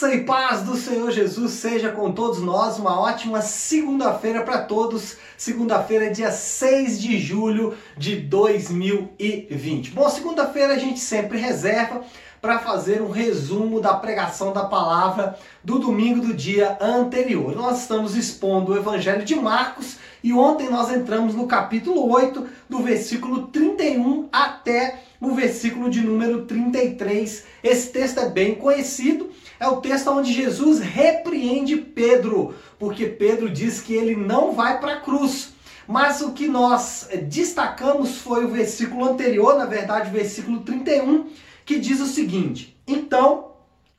Graça 0.00 0.14
e 0.14 0.22
paz 0.22 0.62
do 0.62 0.76
Senhor 0.76 1.10
Jesus 1.10 1.54
seja 1.54 1.90
com 1.90 2.12
todos 2.12 2.40
nós. 2.40 2.78
Uma 2.78 3.00
ótima 3.00 3.42
segunda-feira 3.42 4.44
para 4.44 4.58
todos. 4.58 5.16
Segunda-feira, 5.36 6.08
dia 6.08 6.30
6 6.30 7.00
de 7.00 7.18
julho 7.18 7.76
de 7.96 8.14
2020. 8.14 9.90
Bom, 9.90 10.08
segunda-feira 10.08 10.74
a 10.74 10.78
gente 10.78 11.00
sempre 11.00 11.36
reserva 11.36 12.04
para 12.40 12.60
fazer 12.60 13.02
um 13.02 13.10
resumo 13.10 13.80
da 13.80 13.94
pregação 13.94 14.52
da 14.52 14.66
palavra 14.66 15.36
do 15.64 15.80
domingo 15.80 16.24
do 16.24 16.32
dia 16.32 16.78
anterior. 16.80 17.56
Nós 17.56 17.80
estamos 17.80 18.14
expondo 18.14 18.70
o 18.70 18.76
Evangelho 18.76 19.24
de 19.24 19.34
Marcos 19.34 19.96
e 20.22 20.32
ontem 20.32 20.70
nós 20.70 20.92
entramos 20.92 21.34
no 21.34 21.48
capítulo 21.48 22.08
8, 22.08 22.46
do 22.68 22.78
versículo 22.78 23.48
31 23.48 24.28
até 24.30 25.02
o 25.20 25.34
versículo 25.34 25.90
de 25.90 26.00
número 26.00 26.44
33. 26.44 27.44
Esse 27.62 27.88
texto 27.90 28.20
é 28.20 28.28
bem 28.28 28.54
conhecido, 28.54 29.30
é 29.60 29.66
o 29.66 29.80
texto 29.80 30.10
onde 30.10 30.32
Jesus 30.32 30.80
repreende 30.80 31.76
Pedro, 31.76 32.54
porque 32.78 33.06
Pedro 33.06 33.50
diz 33.50 33.80
que 33.80 33.94
ele 33.94 34.14
não 34.14 34.52
vai 34.52 34.78
para 34.80 34.94
a 34.94 35.00
cruz. 35.00 35.52
Mas 35.86 36.20
o 36.20 36.32
que 36.32 36.46
nós 36.46 37.08
destacamos 37.28 38.18
foi 38.18 38.44
o 38.44 38.50
versículo 38.50 39.04
anterior, 39.04 39.56
na 39.56 39.64
verdade, 39.64 40.10
o 40.10 40.12
versículo 40.12 40.60
31, 40.60 41.26
que 41.64 41.78
diz 41.78 42.00
o 42.00 42.06
seguinte: 42.06 42.78
Então 42.86 43.52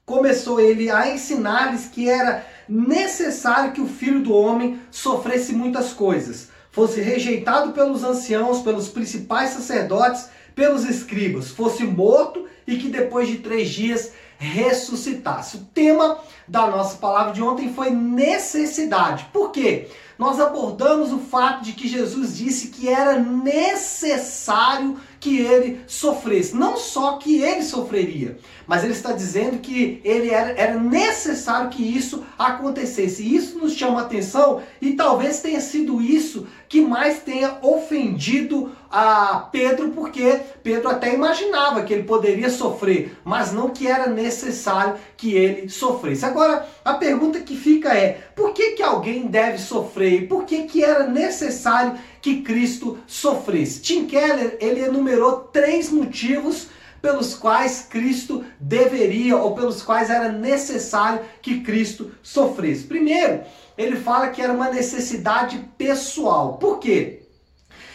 começou 0.05 0.59
ele 0.59 0.89
a 0.89 1.11
ensinar-lhes 1.11 1.85
que 1.87 2.07
era 2.07 2.45
necessário 2.67 3.73
que 3.73 3.81
o 3.81 3.87
filho 3.87 4.21
do 4.21 4.34
homem 4.34 4.79
sofresse 4.91 5.53
muitas 5.53 5.91
coisas, 5.91 6.49
fosse 6.71 7.01
rejeitado 7.01 7.73
pelos 7.73 8.03
anciãos, 8.03 8.62
pelos 8.62 8.87
principais 8.87 9.49
sacerdotes, 9.51 10.29
pelos 10.55 10.84
escribas, 10.85 11.49
fosse 11.49 11.84
morto 11.84 12.45
e 12.67 12.77
que 12.77 12.89
depois 12.89 13.27
de 13.27 13.37
três 13.37 13.70
dias 13.70 14.12
ressuscitasse. 14.39 15.57
O 15.57 15.66
tema 15.66 16.17
da 16.48 16.66
nossa 16.66 16.98
palavra 16.98 17.34
de 17.34 17.43
ontem 17.43 17.73
foi 17.73 17.91
necessidade. 17.91 19.27
Por 19.34 19.51
quê? 19.51 19.90
Nós 20.18 20.40
abordamos 20.40 21.13
o 21.13 21.20
fato 21.20 21.63
de 21.63 21.73
que 21.73 21.87
Jesus 21.87 22.37
disse 22.37 22.70
que 22.70 22.90
era 22.90 23.20
necessário 23.20 24.98
que 25.20 25.39
ele 25.39 25.81
sofresse. 25.87 26.55
Não 26.55 26.77
só 26.77 27.17
que 27.17 27.41
ele 27.41 27.63
sofreria, 27.63 28.37
mas 28.67 28.84
ele 28.84 28.93
está 28.93 29.12
dizendo 29.12 29.59
que 29.59 29.99
ele 30.03 30.29
era, 30.29 30.51
era 30.51 30.79
necessário 30.79 31.70
que 31.70 31.84
isso 31.84 32.23
acontecesse. 32.37 33.23
E 33.23 33.35
isso 33.35 33.57
nos 33.57 33.73
chama 33.73 34.01
atenção 34.01 34.61
e 34.81 34.93
talvez 34.93 35.41
tenha 35.41 35.59
sido 35.59 36.01
isso 36.01 36.48
que 36.70 36.79
mais 36.79 37.20
tenha 37.21 37.57
ofendido 37.63 38.71
a 38.91 39.48
Pedro, 39.51 39.89
porque 39.89 40.39
Pedro 40.63 40.89
até 40.89 41.13
imaginava 41.13 41.83
que 41.83 41.93
ele 41.93 42.04
poderia 42.04 42.49
sofrer, 42.49 43.17
mas 43.23 43.51
não 43.51 43.70
que 43.70 43.87
era 43.87 44.07
necessário 44.07 44.95
que 45.17 45.33
ele 45.33 45.70
sofresse. 45.70 46.26
Agora, 46.26 46.67
a 46.85 46.93
pergunta 46.93 47.39
que 47.39 47.55
fica 47.55 47.93
é: 47.93 48.20
por 48.35 48.54
que, 48.54 48.71
que 48.71 48.83
alguém 48.83 49.27
deve 49.27 49.57
sofrer? 49.57 50.27
Por 50.27 50.45
que, 50.45 50.63
que 50.63 50.83
era 50.83 51.07
necessário 51.07 51.98
que 52.21 52.41
Cristo 52.41 52.99
sofresse? 53.07 53.81
Tim 53.81 54.05
Keller 54.05 54.57
ele 54.59 54.81
enumerou 54.81 55.09
três 55.52 55.90
motivos 55.90 56.68
pelos 57.02 57.34
quais 57.34 57.88
Cristo 57.90 58.43
deveria 58.60 59.38
ou 59.38 59.55
pelos 59.55 59.82
quais 59.82 60.10
era 60.10 60.32
necessário 60.32 61.21
que 61.41 61.62
Cristo 61.62 62.12
sofresse. 62.21 62.84
Primeiro, 62.84 63.41
ele 63.77 63.96
fala 63.96 64.29
que 64.29 64.41
era 64.41 64.51
uma 64.51 64.69
necessidade 64.69 65.57
pessoal. 65.78 66.57
Por 66.57 66.79
quê? 66.79 67.24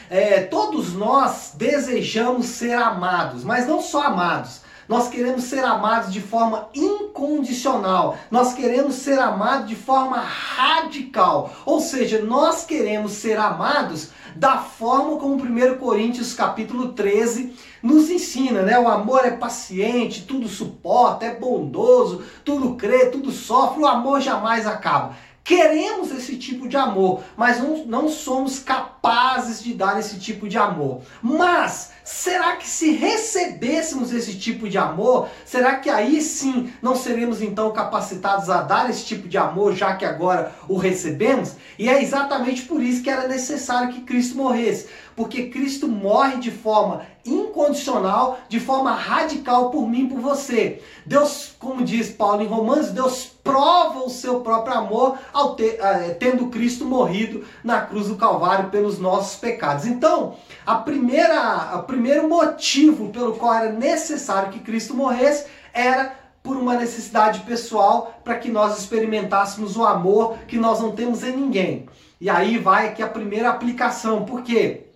É, 0.09 0.43
todos 0.43 0.93
nós 0.93 1.53
desejamos 1.55 2.47
ser 2.47 2.75
amados, 2.75 3.45
mas 3.45 3.67
não 3.67 3.81
só 3.81 4.03
amados. 4.05 4.61
Nós 4.89 5.09
queremos 5.09 5.45
ser 5.45 5.65
amados 5.65 6.13
de 6.13 6.21
forma 6.21 6.69
incondicional. 6.75 8.19
Nós 8.31 8.53
queremos 8.53 8.95
ser 8.97 9.19
amados 9.19 9.69
de 9.69 9.77
forma 9.77 10.19
radical. 10.19 11.55
Ou 11.65 11.81
seja, 11.81 12.23
nós 12.23 12.65
queremos 12.65 13.13
ser 13.13 13.39
amados 13.39 14.11
da 14.37 14.59
forma 14.59 15.17
como 15.17 15.37
1 15.37 15.79
Coríntios 15.79 16.35
capítulo 16.35 16.93
13 16.93 17.55
nos 17.83 18.11
ensina, 18.11 18.63
né? 18.63 18.79
O 18.79 18.89
amor 18.89 19.25
é 19.25 19.31
paciente, 19.31 20.23
tudo 20.23 20.49
suporta, 20.49 21.27
é 21.27 21.35
bondoso, 21.35 22.25
tudo 22.45 22.77
crê, 22.77 23.07
tudo 23.07 23.31
sofre, 23.31 23.83
o 23.83 23.87
amor 23.87 24.21
jamais 24.21 24.67
acaba. 24.67 25.15
Queremos 25.45 26.11
esse 26.11 26.39
tipo 26.39 26.67
de 26.67 26.79
amor, 26.79 27.23
mas 27.37 27.59
não, 27.61 27.85
não 27.85 28.09
somos 28.09 28.59
capazes 28.59 29.63
de 29.63 29.75
dar 29.75 30.01
esse 30.01 30.19
tipo 30.19 30.49
de 30.49 30.57
amor. 30.57 31.03
Mas 31.23 31.93
será 32.05 32.57
que 32.57 32.69
se 32.69 32.93
recebêssemos 32.93 34.13
esse 34.13 34.39
tipo 34.39 34.69
de 34.69 34.77
amor, 34.77 35.29
será 35.47 35.77
que 35.77 35.89
aí 35.89 36.21
sim 36.21 36.71
não 36.83 36.95
seremos 36.95 37.41
então 37.41 37.73
capacitados 37.73 38.51
a 38.51 38.61
dar 38.61 38.91
esse 38.91 39.07
tipo 39.07 39.27
de 39.27 39.39
amor, 39.39 39.75
já 39.75 39.97
que 39.97 40.05
agora 40.05 40.55
o 40.69 40.77
recebemos? 40.77 41.55
E 41.79 41.89
é 41.89 42.03
exatamente 42.03 42.63
por 42.63 42.83
isso 42.83 43.03
que 43.03 43.09
era 43.09 43.27
necessário 43.27 43.93
que 43.93 44.03
Cristo 44.03 44.37
morresse, 44.37 44.89
porque 45.17 45.49
Cristo 45.49 45.89
morre 45.89 46.37
de 46.37 46.51
forma 46.51 47.07
incondicional, 47.25 48.39
de 48.49 48.61
forma 48.61 48.93
radical 48.93 49.71
por 49.71 49.89
mim, 49.89 50.09
por 50.09 50.21
você. 50.21 50.83
Deus, 51.07 51.55
como 51.59 51.83
diz 51.83 52.11
Paulo 52.11 52.43
em 52.43 52.47
Romanos, 52.47 52.91
Deus 52.91 53.33
prova 53.43 54.01
o 54.01 54.11
seu 54.11 54.41
próprio 54.41 54.77
amor 54.77 55.19
ao 55.33 55.55
ter, 55.55 55.79
uh, 55.81 56.15
tendo 56.19 56.49
Cristo 56.49 56.85
morrido 56.85 57.45
na 57.63 57.83
cruz 57.83 58.09
do 58.09 58.17
Calvário 58.17 58.71
pelos 58.71 58.99
nossos 58.99 59.37
pecados. 59.37 59.87
Então, 59.87 60.37
a 60.67 60.77
primeira, 60.77 61.77
o 61.77 61.83
primeiro 61.95 62.29
motivo 62.29 63.11
pelo 63.11 63.35
qual 63.35 63.55
era 63.55 63.73
necessário 63.73 64.51
que 64.51 64.59
Cristo 64.59 64.95
morresse 64.95 65.47
era 65.73 66.13
por 66.43 66.57
uma 66.57 66.75
necessidade 66.75 67.41
pessoal 67.41 68.21
para 68.25 68.37
que 68.37 68.51
nós 68.51 68.77
experimentássemos 68.79 69.77
o 69.77 69.85
amor 69.85 70.39
que 70.49 70.59
nós 70.59 70.81
não 70.81 70.91
temos 70.91 71.23
em 71.23 71.37
ninguém. 71.37 71.89
E 72.21 72.29
aí 72.29 72.59
vai 72.59 72.89
aqui 72.89 73.01
a 73.01 73.09
primeira 73.09 73.49
aplicação. 73.49 74.25
Por 74.25 74.43
quê? 74.43 74.87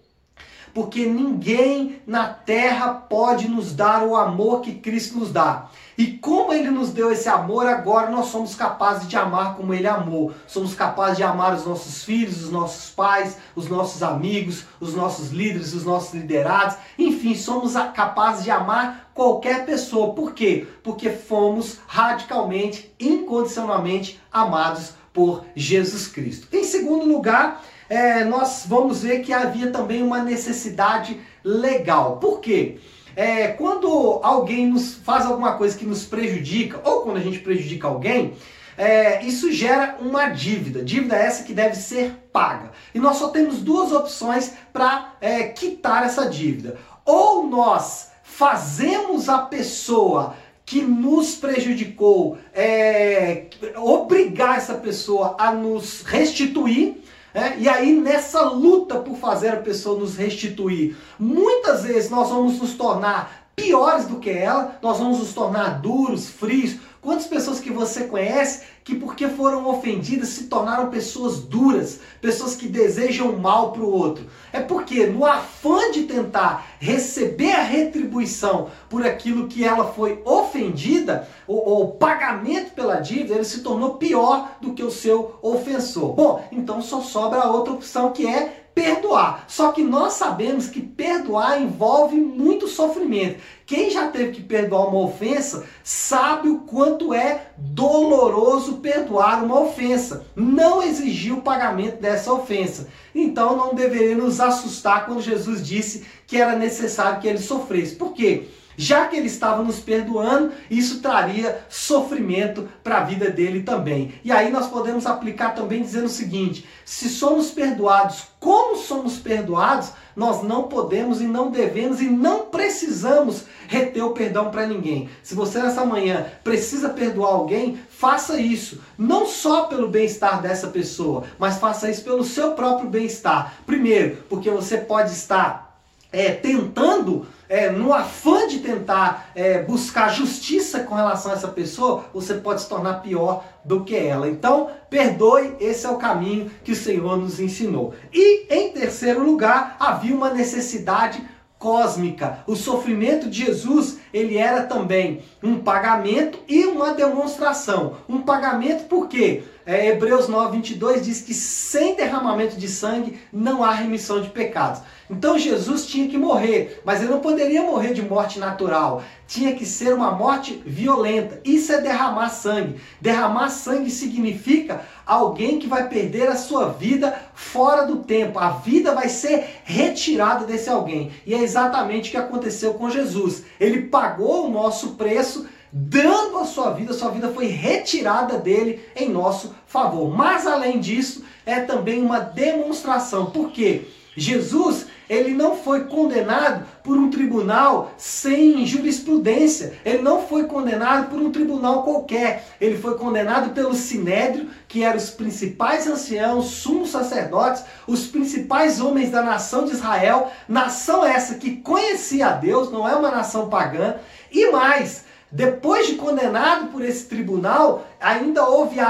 Porque 0.75 1.07
ninguém 1.07 2.03
na 2.05 2.29
terra 2.29 2.93
pode 2.93 3.49
nos 3.49 3.73
dar 3.73 4.03
o 4.03 4.17
amor 4.17 4.61
que 4.61 4.75
Cristo 4.75 5.19
nos 5.19 5.33
dá. 5.33 5.71
E 5.99 6.07
como 6.07 6.53
ele 6.53 6.71
nos 6.71 6.91
deu 6.91 7.11
esse 7.11 7.29
amor, 7.29 7.67
agora 7.67 8.09
nós 8.09 8.27
somos 8.27 8.55
capazes 8.55 9.09
de 9.09 9.17
amar 9.17 9.57
como 9.57 9.75
ele 9.75 9.89
amou. 9.89 10.33
Somos 10.47 10.73
capazes 10.73 11.17
de 11.17 11.25
amar 11.25 11.53
os 11.53 11.67
nossos 11.67 12.05
filhos, 12.05 12.45
os 12.45 12.53
nossos 12.53 12.91
pais, 12.91 13.37
os 13.57 13.69
nossos 13.69 14.01
amigos, 14.01 14.63
os 14.79 14.95
nossos 14.95 15.31
líderes, 15.31 15.75
os 15.75 15.85
nossos 15.85 16.15
liderados. 16.15 16.77
Enfim, 16.97 17.35
somos 17.35 17.73
capazes 17.95 18.45
de 18.45 18.51
amar 18.53 19.11
qualquer 19.13 19.67
pessoa. 19.67 20.15
Por 20.15 20.35
quê? 20.35 20.69
Porque 20.85 21.11
fomos 21.11 21.79
radicalmente, 21.89 22.95
incondicionalmente 23.01 24.21
amados 24.31 24.93
por 25.13 25.45
Jesus 25.57 26.07
Cristo. 26.07 26.47
Em 26.53 26.63
segundo 26.63 27.07
lugar, 27.07 27.61
é, 27.89 28.23
nós 28.25 28.65
vamos 28.69 29.03
ver 29.03 29.19
que 29.21 29.33
havia 29.33 29.73
também 29.73 30.01
uma 30.01 30.23
necessidade 30.23 31.19
legal. 31.43 32.19
Por 32.19 32.39
quê? 32.39 32.79
É, 33.19 33.49
quando 33.49 34.21
alguém 34.23 34.69
nos 34.69 34.95
faz 34.95 35.27
alguma 35.27 35.55
coisa 35.55 35.77
que 35.77 35.85
nos 35.85 36.05
prejudica, 36.05 36.81
ou 36.85 37.01
quando 37.01 37.17
a 37.17 37.21
gente 37.21 37.41
prejudica 37.41 37.89
alguém, 37.89 38.35
é, 38.77 39.25
isso 39.25 39.51
gera 39.51 39.97
uma 40.01 40.29
dívida. 40.29 40.85
Dívida 40.85 41.17
essa 41.17 41.43
que 41.43 41.53
deve 41.53 41.75
ser 41.75 42.13
paga. 42.33 42.71
E 42.95 43.01
nós 43.01 43.17
só 43.17 43.31
temos 43.31 43.59
duas 43.59 43.91
opções 43.91 44.53
para 44.73 45.17
é, 45.21 45.49
quitar 45.49 46.07
essa 46.07 46.31
dívida. 46.31 46.79
Ou 47.05 47.45
nós 47.45 48.13
fazemos 48.23 49.29
a 49.29 49.39
pessoa 49.39 50.37
que 50.65 50.81
nos 50.81 51.35
prejudicou, 51.35 52.39
é, 52.55 53.47
obrigar 53.79 54.59
essa 54.59 54.75
pessoa 54.75 55.35
a 55.41 55.51
nos 55.51 56.03
restituir, 56.03 57.03
é, 57.35 57.59
e 57.59 57.69
aí, 57.69 57.93
nessa 57.93 58.43
luta 58.43 58.97
por 59.01 59.17
fazer 59.17 59.49
a 59.49 59.57
pessoa 59.57 59.99
nos 59.99 60.17
restituir, 60.17 60.97
muitas 61.19 61.85
vezes 61.85 62.11
nós 62.11 62.29
vamos 62.31 62.59
nos 62.59 62.75
tornar 62.75 63.49
piores 63.55 64.07
do 64.07 64.19
que 64.19 64.31
ela, 64.31 64.79
nós 64.81 64.99
vamos 64.99 65.19
nos 65.19 65.33
tornar 65.35 65.81
duros, 65.81 66.29
frios. 66.29 66.77
Quantas 67.01 67.27
pessoas 67.27 67.61
que 67.61 67.71
você 67.71 68.05
conhece 68.05 68.63
que, 68.83 68.95
porque 68.95 69.29
foram 69.29 69.69
ofendidas, 69.69 70.31
se 70.31 70.45
tornaram 70.45 70.91
pessoas 70.91 71.41
duras, 71.41 72.01
pessoas 72.21 72.57
que 72.57 72.67
desejam 72.67 73.37
mal 73.37 73.73
para 73.73 73.83
o 73.83 73.93
outro? 73.93 74.27
É 74.53 74.61
porque, 74.61 75.07
no 75.07 75.25
afã 75.25 75.91
de 75.93 76.05
tentar 76.05 76.67
receber 76.81 77.53
a 77.53 77.63
retribuição 77.63 78.69
por 78.89 79.07
aquilo 79.07 79.47
que 79.47 79.65
ela 79.65 79.93
foi 79.93 80.21
ofendida, 80.25 81.29
o, 81.47 81.87
pagamento 81.89 82.73
pela 82.73 82.97
dívida, 82.97 83.35
ele 83.35 83.45
se 83.45 83.61
tornou 83.61 83.95
pior 83.95 84.57
do 84.61 84.73
que 84.73 84.83
o 84.83 84.91
seu 84.91 85.39
ofensor. 85.41 86.15
Bom, 86.15 86.49
então 86.51 86.83
só 86.83 87.01
sobra 87.01 87.41
a 87.41 87.51
outra 87.51 87.75
opção 87.75 88.13
que 88.13 88.27
é 88.27 88.68
perdoar. 88.79 89.45
Só 89.49 89.73
que 89.73 89.83
nós 89.83 90.13
sabemos 90.13 90.69
que 90.69 90.81
perdoar 90.81 91.61
envolve 91.61 92.15
muito 92.15 92.69
sofrimento. 92.69 93.41
Quem 93.67 93.91
já 93.91 94.07
teve 94.07 94.31
que 94.31 94.43
perdoar 94.43 94.89
uma 94.89 95.01
ofensa 95.01 95.67
sabe 95.83 96.49
o 96.49 96.61
quanto 96.61 97.13
é 97.13 97.51
doloroso 97.59 98.77
perdoar 98.77 99.43
uma 99.43 99.61
ofensa. 99.61 100.25
Não 100.37 100.81
exigir 100.81 101.35
o 101.35 101.43
pagamento 101.43 102.01
dessa 102.01 102.33
ofensa. 102.33 102.87
Então 103.13 103.57
não 103.57 103.75
deveria 103.75 104.15
nos 104.15 104.39
assustar 104.39 105.07
quando 105.07 105.21
Jesus 105.21 105.67
disse 105.67 106.07
que 106.25 106.37
era 106.37 106.57
necessário 106.57 107.21
que 107.21 107.27
ele 107.27 107.39
sofresse. 107.39 107.97
Por 107.97 108.13
quê? 108.13 108.47
Já 108.81 109.09
que 109.09 109.17
ele 109.17 109.27
estava 109.27 109.61
nos 109.65 109.81
perdoando, 109.81 110.53
isso 110.71 111.01
traria 111.01 111.67
sofrimento 111.69 112.69
para 112.85 112.99
a 112.99 113.05
vida 113.05 113.29
dele 113.29 113.65
também. 113.65 114.15
E 114.25 114.31
aí 114.31 114.53
nós 114.53 114.69
podemos 114.69 115.05
aplicar 115.05 115.51
também 115.51 115.83
dizendo 115.83 116.07
o 116.07 116.09
seguinte: 116.09 116.65
se 116.85 117.09
somos 117.09 117.51
perdoados 117.51 118.29
como 118.39 118.77
somos 118.77 119.19
perdoados, 119.19 119.91
nós 120.15 120.45
não 120.45 120.65
podemos 120.65 121.21
e 121.21 121.25
não 121.25 121.51
devemos 121.51 122.01
e 122.01 122.09
não 122.09 122.47
precisamos 122.47 123.47
reter 123.67 124.03
o 124.05 124.13
perdão 124.13 124.49
para 124.49 124.65
ninguém. 124.65 125.11
Se 125.25 125.35
você 125.35 125.61
nessa 125.61 125.85
manhã 125.85 126.27
precisa 126.45 126.89
perdoar 126.89 127.33
alguém, 127.33 127.81
faça 127.91 128.41
isso. 128.41 128.81
Não 128.97 129.27
só 129.27 129.65
pelo 129.65 129.89
bem-estar 129.89 130.41
dessa 130.41 130.69
pessoa, 130.69 131.25
mas 131.37 131.59
faça 131.59 131.91
isso 131.91 132.05
pelo 132.05 132.23
seu 132.23 132.53
próprio 132.53 132.89
bem-estar. 132.89 133.55
Primeiro, 133.67 134.19
porque 134.29 134.51
você 134.51 134.79
pode 134.79 135.11
estar 135.11 135.69
é, 136.13 136.31
tentando, 136.31 137.27
é, 137.49 137.71
no 137.71 137.93
afã 137.93 138.47
de 138.47 138.59
tentar 138.59 139.31
é, 139.35 139.63
buscar 139.63 140.09
justiça 140.09 140.81
com 140.81 140.95
relação 140.95 141.33
a 141.33 141.35
essa 141.35 141.49
pessoa, 141.49 142.05
você 142.13 142.35
pode 142.35 142.63
se 142.63 142.69
tornar 142.69 143.01
pior 143.01 143.45
do 143.65 143.85
que 143.85 143.97
ela. 143.97 144.29
Então, 144.29 144.71
perdoe, 144.91 145.57
esse 145.61 145.87
é 145.87 145.91
o 145.91 145.97
caminho 145.97 146.51
que 146.63 146.73
o 146.73 146.77
Senhor 146.77 147.17
nos 147.17 147.41
ensinou. 147.41 147.95
E, 148.13 148.47
em 148.53 148.73
terceiro 148.73 149.25
lugar, 149.25 149.77
havia 149.81 150.15
uma 150.15 150.31
necessidade 150.31 151.23
cósmica. 151.59 152.45
O 152.47 152.55
sofrimento 152.55 153.29
de 153.29 153.45
Jesus, 153.45 153.99
ele 154.13 154.37
era 154.37 154.63
também 154.63 155.23
um 155.43 155.59
pagamento 155.59 156.39
e 156.49 156.65
uma 156.67 156.95
demonstração. 156.95 157.97
Um 158.09 158.23
pagamento 158.23 158.85
por 158.85 159.09
quê? 159.09 159.43
É, 159.67 159.89
Hebreus 159.89 160.29
9, 160.29 160.57
22 160.57 161.05
diz 161.05 161.21
que 161.21 161.35
sem 161.35 161.95
derramamento 161.95 162.57
de 162.57 162.67
sangue 162.67 163.21
não 163.31 163.63
há 163.63 163.73
remissão 163.73 164.21
de 164.21 164.31
pecados. 164.31 164.81
Então 165.11 165.39
Jesus 165.39 165.87
tinha 165.87 166.09
que 166.09 166.19
morrer, 166.19 166.81
mas 166.85 167.01
ele 167.01 167.11
não 167.11 167.21
poderia 167.21 167.63
morrer 167.63 167.93
de 167.93 168.03
morte 168.03 168.39
natural. 168.39 169.03
Tinha 169.27 169.55
que 169.55 169.67
ser 169.67 169.93
uma 169.95 170.11
morte 170.11 170.63
violenta. 170.65 171.41
Isso 171.45 171.71
é 171.73 171.81
derramar 171.81 172.31
sangue. 172.31 172.81
Derramar 173.01 173.51
sangue 173.51 173.91
significa 173.91 174.83
alguém 175.07 175.59
que 175.59 175.67
vai 175.67 175.89
perder 175.89 176.29
a 176.29 176.37
sua 176.37 176.71
vida 176.71 177.15
fora 177.35 177.87
do 177.87 177.97
tempo. 177.97 178.39
A 178.39 178.51
vida 178.51 178.95
vai 178.95 179.09
ser 179.09 179.61
retirada 179.65 180.47
desse 180.47 180.69
alguém. 180.69 181.11
E 181.27 181.35
é 181.35 181.43
exatamente 181.43 182.09
o 182.09 182.11
que 182.13 182.17
aconteceu 182.17 182.75
com 182.75 182.91
Jesus. 182.91 183.45
Ele 183.61 183.83
pagou 183.99 184.47
o 184.47 184.51
nosso 184.51 184.91
preço 184.91 185.49
dando 185.73 186.39
a 186.39 186.45
sua 186.45 186.71
vida, 186.71 186.93
sua 186.93 187.11
vida 187.11 187.31
foi 187.31 187.47
retirada 187.47 188.39
dele 188.39 188.81
em 188.95 189.09
nosso 189.09 189.53
favor. 189.67 190.09
Mas 190.17 190.47
além 190.47 190.79
disso, 190.79 191.25
é 191.45 191.59
também 191.59 192.01
uma 192.01 192.21
demonstração. 192.21 193.27
Por 193.27 193.51
quê? 193.51 193.89
Jesus, 194.17 194.87
ele 195.09 195.35
não 195.35 195.57
foi 195.57 195.85
condenado 195.85 196.67
por 196.83 196.97
um 196.97 197.11
tribunal 197.11 197.93
sem 197.97 198.67
jurisprudência. 198.67 199.75
Ele 199.85 200.03
não 200.03 200.23
foi 200.23 200.45
condenado 200.45 201.09
por 201.09 201.19
um 201.21 201.33
tribunal 201.33 201.83
qualquer. 201.83 202.45
Ele 202.61 202.77
foi 202.77 202.97
condenado 202.99 203.55
pelo 203.55 203.75
Sinédrio, 203.75 204.51
que 204.67 204.85
eram 204.85 204.97
os 204.97 205.11
principais 205.11 205.87
anciãos, 205.87 206.47
sumos 206.47 206.91
sacerdotes, 206.91 207.65
os 207.87 208.07
principais 208.07 208.81
homens 208.81 209.11
da 209.11 209.23
nação 209.23 209.65
de 209.65 209.73
Israel, 209.73 210.31
nação 210.47 211.05
essa 211.05 211.37
que 211.37 211.57
conhecia 211.57 212.29
a 212.29 212.33
Deus, 212.33 212.71
não 212.71 212.87
é 212.87 212.95
uma 212.95 213.11
nação 213.11 213.49
pagã, 213.49 213.97
e 214.31 214.51
mais, 214.51 215.05
depois 215.31 215.87
de 215.87 215.95
condenado 215.95 216.69
por 216.69 216.83
esse 216.83 217.05
tribunal, 217.07 217.87
ainda 218.01 218.47
houve 218.47 218.81
a 218.81 218.87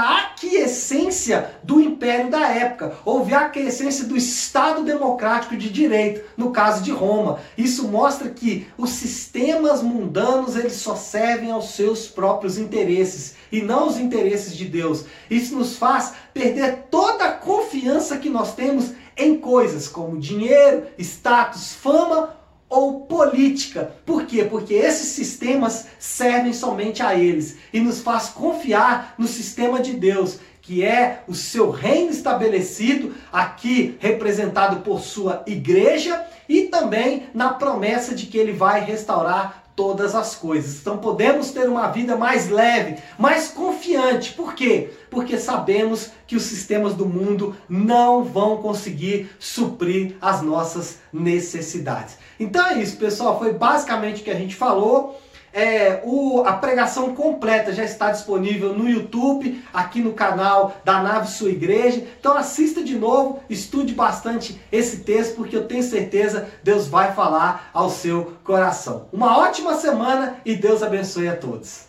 aquiescência 0.69 1.49
do 1.63 1.81
império 1.81 2.29
da 2.29 2.47
época, 2.47 2.93
houve 3.03 3.33
a 3.33 3.41
aquiescência 3.41 4.05
do 4.05 4.15
Estado 4.15 4.83
democrático 4.83 5.57
de 5.57 5.69
direito, 5.69 6.21
no 6.37 6.51
caso 6.51 6.83
de 6.83 6.91
Roma. 6.91 7.39
Isso 7.57 7.87
mostra 7.87 8.29
que 8.29 8.67
os 8.77 8.91
sistemas 8.91 9.81
mundanos 9.81 10.55
eles 10.55 10.73
só 10.73 10.95
servem 10.95 11.51
aos 11.51 11.71
seus 11.71 12.07
próprios 12.07 12.57
interesses 12.57 13.35
e 13.51 13.61
não 13.61 13.87
os 13.87 13.97
interesses 13.97 14.55
de 14.55 14.65
Deus. 14.65 15.05
Isso 15.29 15.55
nos 15.55 15.75
faz 15.75 16.13
perder 16.33 16.85
toda 16.91 17.25
a 17.25 17.33
confiança 17.33 18.17
que 18.17 18.29
nós 18.29 18.53
temos 18.53 18.91
em 19.17 19.37
coisas 19.37 19.87
como 19.87 20.19
dinheiro, 20.19 20.85
status, 20.97 21.73
fama 21.73 22.39
ou 22.69 23.01
política. 23.01 23.95
Por 24.05 24.25
quê? 24.25 24.43
Porque 24.45 24.75
esses 24.75 25.07
sistemas 25.07 25.87
servem 25.97 26.53
somente 26.53 27.01
a 27.01 27.15
eles 27.15 27.57
e 27.73 27.79
nos 27.79 27.99
faz 27.99 28.29
confiar 28.29 29.15
no 29.17 29.27
sistema 29.27 29.81
de 29.81 29.93
Deus, 29.93 30.39
que 30.69 30.85
é 30.85 31.23
o 31.27 31.33
seu 31.33 31.71
reino 31.71 32.11
estabelecido, 32.11 33.15
aqui 33.33 33.97
representado 33.99 34.81
por 34.81 34.99
sua 34.99 35.41
igreja, 35.47 36.23
e 36.47 36.65
também 36.65 37.23
na 37.33 37.53
promessa 37.53 38.13
de 38.13 38.27
que 38.27 38.37
ele 38.37 38.51
vai 38.51 38.81
restaurar 38.81 39.63
todas 39.75 40.13
as 40.13 40.35
coisas. 40.35 40.79
Então 40.79 40.99
podemos 40.99 41.49
ter 41.49 41.67
uma 41.67 41.87
vida 41.87 42.15
mais 42.15 42.51
leve, 42.51 43.01
mais 43.17 43.47
confiante. 43.47 44.33
Por 44.33 44.53
quê? 44.53 44.91
Porque 45.09 45.39
sabemos 45.39 46.11
que 46.27 46.35
os 46.35 46.43
sistemas 46.43 46.93
do 46.93 47.07
mundo 47.07 47.55
não 47.67 48.23
vão 48.23 48.57
conseguir 48.57 49.31
suprir 49.39 50.17
as 50.21 50.43
nossas 50.43 50.99
necessidades. 51.11 52.15
Então 52.39 52.63
é 52.67 52.79
isso, 52.79 52.95
pessoal. 52.97 53.39
Foi 53.39 53.53
basicamente 53.53 54.21
o 54.21 54.23
que 54.23 54.29
a 54.29 54.37
gente 54.37 54.55
falou. 54.55 55.19
É, 55.53 56.01
o, 56.03 56.43
a 56.45 56.53
pregação 56.53 57.15
completa 57.15 57.73
já 57.73 57.83
está 57.83 58.11
disponível 58.11 58.73
no 58.73 58.89
YouTube, 58.89 59.63
aqui 59.73 60.01
no 60.01 60.13
canal 60.13 60.75
da 60.83 61.01
Nave 61.01 61.31
Sua 61.31 61.49
Igreja. 61.49 62.05
Então 62.19 62.37
assista 62.37 62.83
de 62.83 62.95
novo, 62.95 63.41
estude 63.49 63.93
bastante 63.93 64.59
esse 64.71 64.97
texto, 64.97 65.35
porque 65.35 65.55
eu 65.55 65.67
tenho 65.67 65.83
certeza 65.83 66.49
Deus 66.63 66.87
vai 66.87 67.13
falar 67.13 67.69
ao 67.73 67.89
seu 67.89 68.33
coração. 68.43 69.07
Uma 69.11 69.37
ótima 69.37 69.75
semana 69.75 70.37
e 70.45 70.55
Deus 70.55 70.83
abençoe 70.83 71.27
a 71.27 71.35
todos. 71.35 71.88